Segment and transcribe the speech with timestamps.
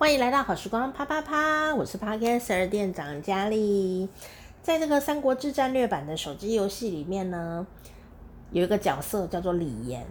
[0.00, 4.08] 欢迎来到好时光啪啪啪，我是 Podcaster 店长佳丽。
[4.62, 7.66] 在这个《三国志战略版》的手机游戏里面呢，
[8.50, 10.02] 有一个角色叫做李严。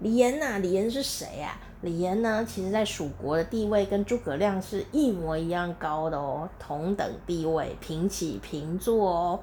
[0.00, 1.56] 李严呐，李严是谁呀？
[1.82, 9.40] 李严呢，其实在蜀国的地位跟诸葛亮是一模一样高的哦，同等地位，平起平坐哦。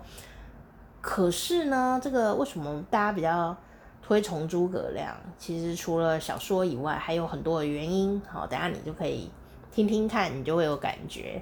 [0.99, 3.55] 可是呢，这个为什么大家比较
[4.01, 5.15] 推崇诸葛亮？
[5.37, 8.21] 其实除了小说以外，还有很多的原因。
[8.29, 9.31] 好，等下你就可以。
[9.71, 11.41] 听听看，你就会有感觉。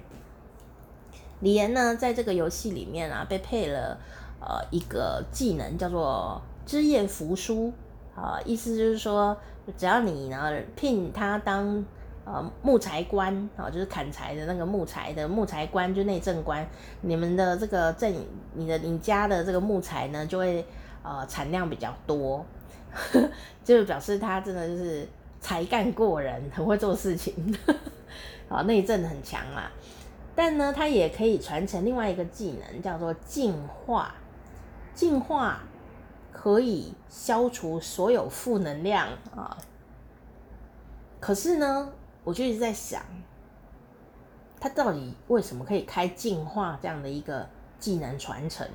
[1.40, 3.98] 李岩呢，在这个游戏里面啊，被配了
[4.40, 7.72] 呃一个技能，叫做枝叶扶疏
[8.14, 9.36] 啊，意思就是说，
[9.76, 11.84] 只要你呢聘他当
[12.24, 16.64] 呃木材官啊，就是砍柴的那个木材的木材官，就内政官，
[17.00, 18.14] 你们的这个镇，
[18.54, 20.64] 你的你家的这个木材呢，就会
[21.02, 22.44] 呃产量比较多，
[23.64, 25.08] 就表示他真的就是
[25.40, 27.34] 才干过人，很会做事情。
[28.48, 29.70] 啊，内政很强啦，
[30.34, 34.14] 但呢，它也可以传承另外一个技能，叫做净化。
[34.94, 35.60] 净化
[36.32, 39.56] 可以消除所有负能量啊。
[41.18, 41.92] 可是呢，
[42.24, 43.02] 我就一直在想，
[44.58, 48.68] 他到底为什么可以开净化这样的一个技能传承？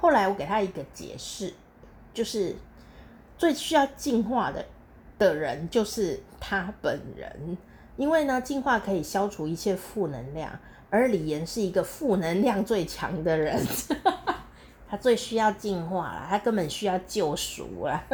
[0.00, 1.52] 后来我给他一个解释，
[2.14, 2.56] 就是
[3.36, 4.64] 最需要净化的
[5.18, 7.58] 的人就是他本人。
[7.98, 10.50] 因为呢，净化可以消除一切负能量，
[10.88, 13.60] 而李岩是一个负能量最强的人，
[14.88, 18.04] 他最需要净化了，他根本需要救赎啊！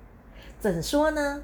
[0.60, 1.42] 怎说呢？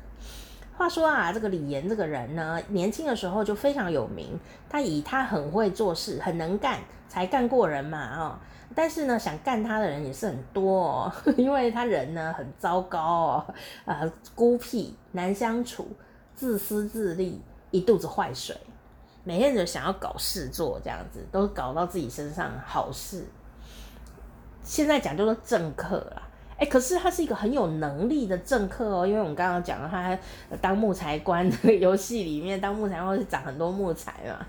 [0.76, 4.38] 话说啊，这个李岩这个人呢，年轻的时候就非常有名，
[4.68, 8.40] 他以他很会做事、很能干，才干过人嘛啊、
[8.74, 13.54] 但是呢，想干他的人也是很多哦， 因为他人呢很糟糕哦，
[13.86, 14.02] 啊、
[14.34, 15.88] 孤僻、难相处、
[16.34, 17.40] 自私自利。
[17.70, 18.56] 一肚子坏水，
[19.24, 23.24] 每天就想要搞事做，这样子都搞到自己身上好事。
[24.62, 26.22] 现在讲就是政客啦，
[26.58, 30.18] 哎、可是他是一个很有能力的政客哦，因为我们刚刚讲了，他
[30.60, 31.48] 当木材官
[31.80, 34.44] 游戏里面当木材官是长很多木材嘛，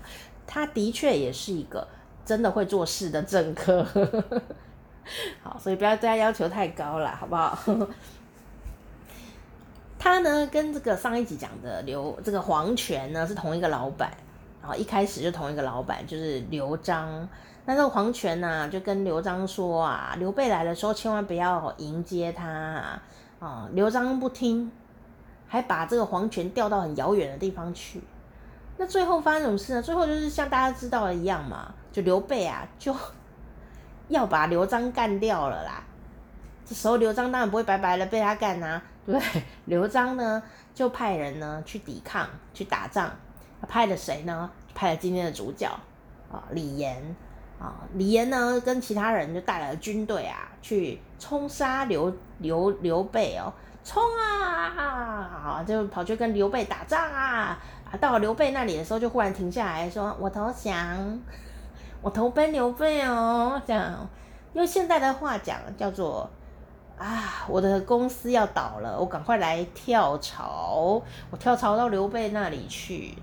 [0.46, 1.86] 他的确也是一个
[2.24, 3.86] 真的会做事的政客。
[5.42, 7.58] 好，所以不要对他要求太高了，好不好？
[9.98, 14.12] 他呢，跟这个上一集讲的刘这个黄权呢是同一个老板，
[14.62, 17.28] 然后一开始就同一个老板，就是刘璋。
[17.64, 23.02] 那这个黄权呢、就跟刘璋说啊，刘备来的时候千万不要迎接他啊。
[23.40, 24.72] 啊，刘璋不听，
[25.46, 28.02] 还把这个黄权调到很遥远的地方去。
[28.78, 29.82] 那最后发生什么事呢？
[29.82, 32.94] 最后就是像大家知道的一样嘛，就刘备啊，就
[34.08, 35.82] 要把刘璋干掉了啦。
[36.64, 38.82] 这时候刘璋当然不会白白的被他干啊。
[39.08, 39.18] 对，
[39.64, 40.42] 刘璋呢
[40.74, 43.10] 就派人呢去抵抗，去打仗。
[43.66, 44.50] 派了谁呢？
[44.74, 45.66] 派了今天的主角
[46.30, 47.16] 啊，李严
[47.58, 47.72] 啊。
[47.94, 53.50] 李严呢跟其他人就带来了军队啊，去冲杀刘刘刘备哦，
[53.82, 55.64] 冲啊！
[55.66, 57.58] 就跑去跟刘备打仗啊。
[57.90, 61.18] 啊，到了刘备那里的时候，就忽然停下来说：“我投降，
[62.02, 64.06] 我投奔刘备哦。”这样
[64.52, 66.28] 用现在的话讲叫做。
[66.98, 71.00] 啊，我的公司要倒了，我赶快来跳槽，
[71.30, 73.16] 我跳槽到刘备那里去。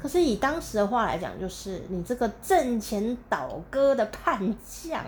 [0.00, 5.02] 可是以当时的话来讲，就是你这个阵前倒戈的叛将，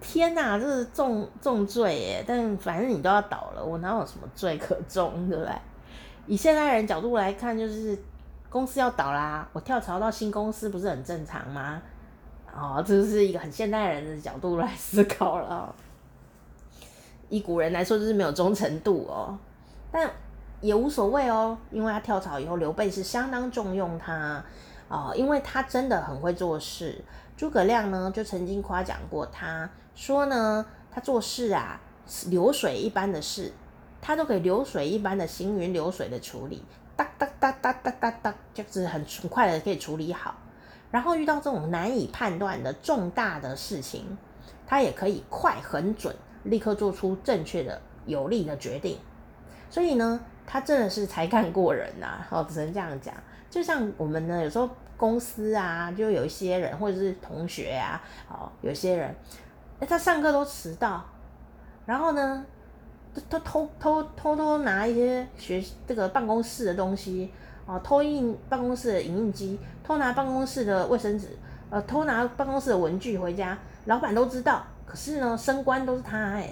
[0.00, 2.24] 天哪，这是重重罪耶！
[2.26, 5.52] 但反正你都要倒了，我哪有什么罪可重，对不对？
[6.26, 7.98] 以现代人角度来看，就是
[8.48, 11.82] 公司要倒啦，我跳槽到新公司不是很正常吗？
[12.60, 15.72] 哦，这是一个很现代人的角度来思考了。
[17.28, 19.38] 以古人来说，就是没有忠诚度哦，
[19.92, 20.10] 但
[20.60, 24.42] 也无所谓哦，因为他跳槽以后，刘备是相当重用他
[24.88, 27.04] 哦，因为他真的很会做事。
[27.36, 31.80] 诸葛亮呢，就曾经夸奖过他，说呢，他做事啊，
[32.26, 33.52] 流水一般的事，
[34.00, 36.64] 他都可以流水一般的行云流水的处理，
[36.96, 40.34] 哒哒哒哒哒哒哒，就是很很快的可以处理好。
[40.90, 44.16] 然后遇到这种难以判断的重大的事情，
[44.66, 46.14] 他也可以快很准，
[46.44, 48.98] 立刻做出正确的有利的决定。
[49.68, 53.14] 所以呢，他真的是才干过人呐、啊， 哦，只能这样讲。
[53.50, 59.14] 就像我们呢，有时候公司啊，就有一些人或者是同学啊，哦，有些人，
[59.80, 61.04] 哎，他上课都迟到，
[61.84, 62.46] 然后呢，
[63.28, 67.30] 他偷偷偷偷拿一些学这个办公室的东西。
[67.70, 71.28] 哦，偷印办公室的影印机，偷拿办公室的卫生纸，
[71.70, 73.56] 呃，偷拿办公室的文具回家，
[73.86, 74.62] 老板都知道。
[74.84, 76.50] 可是呢，升官都是他哎，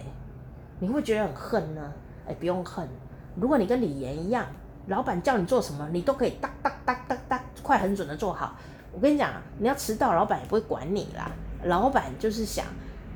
[0.80, 1.92] 你会觉得很恨呢？
[2.26, 2.88] 哎，不用恨。
[3.34, 4.46] 如果你跟李岩一样，
[4.86, 8.56] 老板叫你做什么，你都可以哒哒哒哒哒，快很准的做好。
[8.90, 11.30] 我跟你讲，你要迟到，老板也不会管你啦。
[11.64, 12.64] 老板就是想，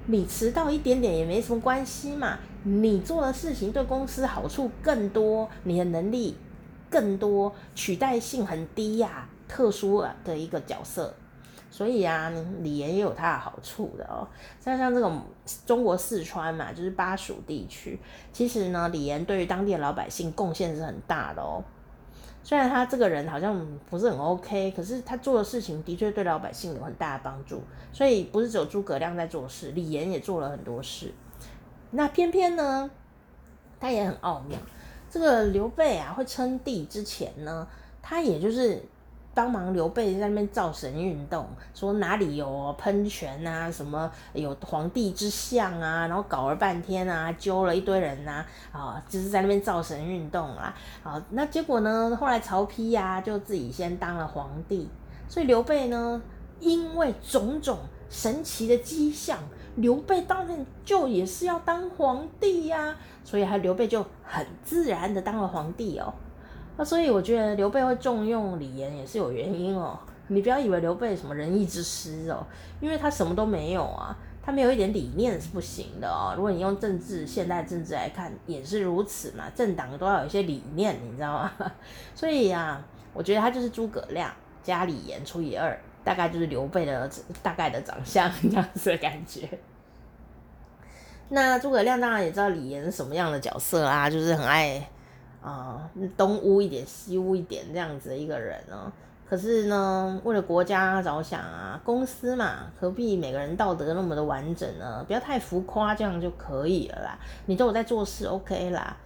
[0.05, 6.37] 你迟到一点点也没什么关系嘛，你做的事情对公司好处更多，你的能力
[6.91, 11.13] 更多，取代性很低呀、特殊的一个角色。
[11.73, 12.33] 所以啊，
[12.63, 14.27] 李严也有他的好处的哦。
[14.59, 15.23] 像像这种
[15.65, 17.99] 中国四川嘛，就是巴蜀地区，
[18.33, 21.63] 其实呢，李严对于当地的老百姓贡献是很大的哦。
[22.43, 27.63] 虽然他这个人好像不是很 OK，可是他做的事情的确对老百姓有很大的帮助。
[27.93, 31.15] 所以不是只有诸葛亮在做事，李严也做了很多事。
[31.93, 32.91] 那偏偏呢，
[33.79, 34.59] 他也很奥妙。
[35.09, 37.69] 这个刘备啊，会称帝之前呢，
[38.03, 38.83] 他也就是。
[39.41, 54.87] 帮忙刘备在那边造神运动，说哪里有喷泉啊，什么有皇帝之像啊，然后搞了半天啊，揪了一堆人呐，啊，就是在那边造神运动啦，啊，那结果呢，后来曹丕呀就自己先当了皇帝，
[55.27, 56.21] 所以刘备呢，
[56.59, 57.79] 因为种种
[58.11, 59.39] 神奇的迹象，
[59.77, 62.95] 刘备当然就也是要当皇帝呀，
[63.25, 66.13] 所以他刘备就很自然的当了皇帝哦。
[66.81, 69.99] 那所以我觉得刘备会重用李严也是有原因哦。
[70.29, 72.43] 你不要以为刘备什么仁义之师哦，
[72.81, 76.33] 因为他什么都没有啊，他没有一点理念是不行的哦。
[76.35, 81.53] 如果你用政治现代政治来看也是如此嘛，政党都要有一些理念，你知道吗？
[82.17, 87.11] 所以呀、啊，我觉得他就是诸葛亮加李严除以二，大概就是刘备的
[87.43, 89.47] 大概的长相 这样子的感觉。
[91.29, 94.89] 那诸葛亮当然也知道李严是什么样的角色啊，就是很爱。
[95.43, 98.93] 啊、东屋一点，西屋一点这样子的一个人呢，
[99.27, 105.03] 可是呢，为了国家着想啊，公司嘛，何必每个人道德那么的完整呢？
[105.07, 107.19] 不要太浮夸，这样就可以了啦。
[107.47, 108.97] 你都有在做事，OK 啦。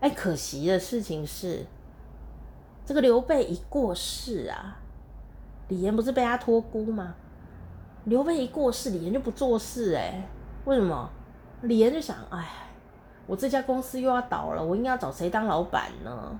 [0.00, 1.66] 哎，可惜的事情是，
[2.86, 4.78] 这个刘备一过世啊，
[5.68, 7.14] 李严不是被他托孤吗？
[8.04, 10.26] 刘备一过世，李严就不做事哎、
[10.64, 11.10] 为什么？
[11.60, 12.48] 李严就想，哎。
[13.26, 16.38] 我这家公司又要倒了，我应该找谁当老板呢？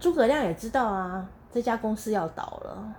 [0.00, 2.94] 诸葛亮也知道啊，这家公司要倒了，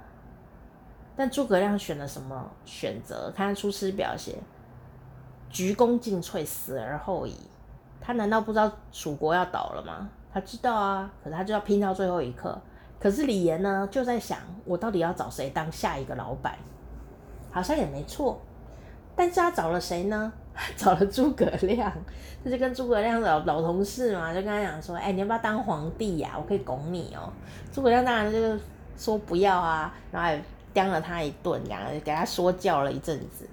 [1.16, 3.32] 但诸葛亮选了什么选择？
[3.36, 4.38] 看他出师表写，
[5.50, 7.36] 鞠躬尽瘁，死而后已。
[8.00, 10.10] 他难道不知道蜀国要倒了吗？
[10.34, 12.60] 他知道啊，可是他就要拼到最后一刻。
[13.00, 16.58] 可是李严呢，就在想，我到底要找谁当下一个老板？
[17.52, 18.40] 好像也没错，
[19.16, 20.34] 但是他找了谁呢？
[20.78, 21.92] 找了诸葛亮，
[22.44, 27.32] 他就跟诸葛亮老老同事嘛，就跟他讲说：“哎、你要不要当皇帝呀、我可以拱你哦、”
[27.74, 28.60] 诸葛亮当然就是
[28.98, 30.42] 说不要啊，然后还
[30.74, 33.46] 刁了他一顿，两个人给他说教了一阵子。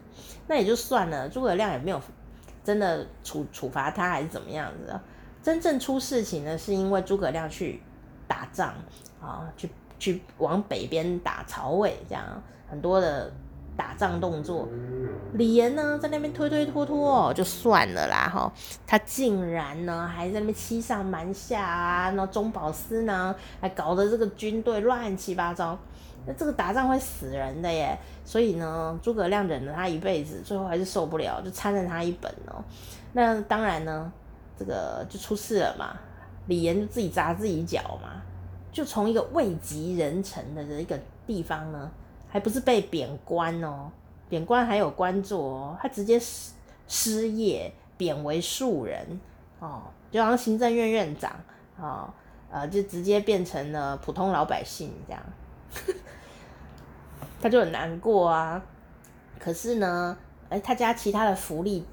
[0.47, 2.01] 那也就算了，诸葛亮也没有
[2.63, 5.01] 真的处处罚他，还是怎么样子的。
[5.43, 7.83] 真正出事情呢，是因为诸葛亮去
[8.29, 8.75] 打仗
[9.21, 9.69] 啊，去
[9.99, 12.25] 去往北边打曹魏，这样
[12.69, 13.33] 很多的。
[13.77, 14.69] 打仗动作，
[15.35, 18.53] 李严呢在那边推推拖拖就算了啦哈，
[18.87, 25.79] 他竟然呢还在那边欺上瞒下啊，然后中饱私囊，还搞得这个军队乱七八糟，
[26.27, 32.63] 那这个打仗会死人的耶，所以呢诸葛亮忍了他一辈子，最后还是受不了，就参了他一本哦。
[33.15, 34.13] 那当然呢，
[34.59, 35.97] 这个就出事了嘛，
[36.47, 38.21] 李严就自己砸自己脚嘛，
[38.71, 41.91] 就从一个位极人臣的一个地方呢。
[42.32, 43.91] 还不是被贬官哦，
[44.27, 46.53] 贬官还有官做哦，他直接失
[46.89, 49.20] 失业，贬为庶人
[49.60, 51.31] 哦，就好像行政院院长
[51.79, 52.08] 哦，
[52.51, 55.22] 呃，就直接变成了普通老百姓这样，
[57.43, 58.62] 他就很难过啊。
[59.39, 60.17] 可是呢，
[60.48, 61.84] 哎，他家其他的福利，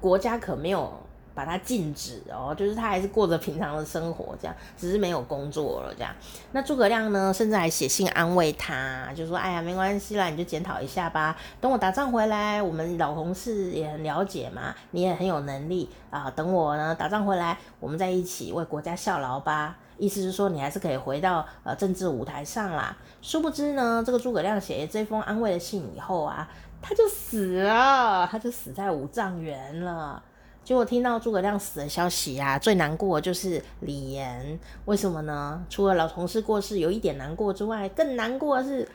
[0.00, 0.92] 国家可没有。
[1.38, 6.12] 把他禁止哦，就是他还是过着平常的生活，这样，只是没有工作了这样。
[6.50, 11.36] 那诸葛亮呢，甚至还写信安慰他，就说：“哎呀，没关系啦，你就检讨一下吧。
[11.60, 16.28] 等我打仗回来，我们老同事也很了解嘛，你也很有能力啊。
[16.28, 19.76] 等我呢打仗回来，我们在一起为国家效劳吧。
[19.96, 22.96] 意思是说，你还是可以回到呃政治舞台上啦。
[23.22, 26.48] 殊不知呢，这个诸葛亮写这封安慰的信以后啊，
[26.82, 30.20] 他就死了，他就死在五丈原了。”
[30.68, 34.60] 结果听到诸葛亮死的消息啊，最难过的就是李严。
[34.84, 35.64] 为什么呢？
[35.70, 38.86] 除了老同事过世有一点难过之外，更难过的是，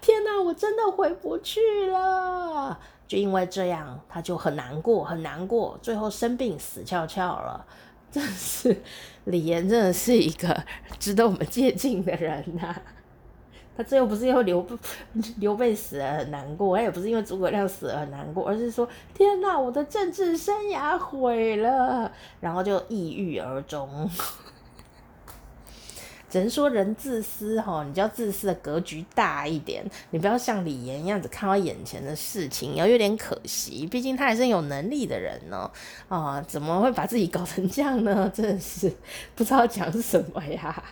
[0.00, 2.76] 天哪，我真的回不去了。
[3.06, 7.64] 就因为这样，他就很难过，很难过，最后生病死翘翘了。
[8.10, 8.82] 真是
[9.26, 10.64] 李严，真的是一个
[10.98, 12.74] 值得我们借鉴的人呐、
[13.80, 14.76] 他最后不是因为刘备
[15.38, 23.88] 刘备死了很难过，他也不是因为诸葛亮死了很难过，而是说天哪，我的政治生涯毁了，然后就抑郁而终。
[26.28, 35.70] 只能说人自私哈，你就要自私的格局大一点，你不要像李严一样子看到眼前的事情，要有点可惜，毕竟他还是有能力的人呢。
[36.10, 38.30] 啊，怎么会把自己搞成这样呢？
[38.34, 38.92] 真的是
[39.34, 40.84] 不知道讲什么呀。